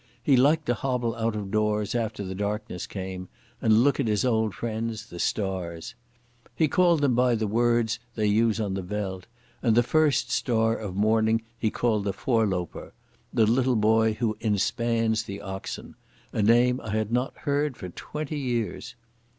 He 0.23 0.35
liked 0.35 0.65
to 0.65 0.73
hobble 0.73 1.15
out 1.15 1.35
of 1.35 1.51
doors 1.51 1.93
after 1.93 2.23
the 2.23 2.33
darkness 2.33 2.87
came 2.87 3.29
and 3.61 3.83
look 3.83 3.99
at 3.99 4.07
his 4.07 4.25
old 4.25 4.55
friends, 4.55 5.11
the 5.11 5.19
stars. 5.19 5.93
He 6.55 6.67
called 6.67 7.01
them 7.01 7.13
by 7.13 7.35
the 7.35 7.45
words 7.45 7.99
they 8.15 8.25
use 8.25 8.59
on 8.59 8.73
the 8.73 8.81
veld, 8.81 9.27
and 9.61 9.75
the 9.75 9.83
first 9.83 10.31
star 10.31 10.75
of 10.75 10.95
morning 10.95 11.43
he 11.55 11.69
called 11.69 12.05
the 12.05 12.13
voorlooper—the 12.13 13.45
little 13.45 13.75
boy 13.75 14.13
who 14.13 14.37
inspans 14.39 15.23
the 15.25 15.39
oxen—a 15.39 16.41
name 16.41 16.81
I 16.81 16.93
had 16.95 17.11
not 17.11 17.37
heard 17.37 17.77
for 17.77 17.89
twenty 17.89 18.39
years. 18.39 18.95